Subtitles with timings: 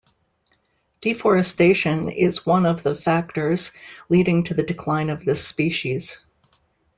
[1.01, 3.71] Deforestation is one of the factors
[4.09, 6.19] leading to the decline of this species.